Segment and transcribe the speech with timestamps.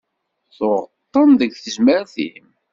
[0.55, 2.47] Tuɣeḍ-tent deg tezmert-im.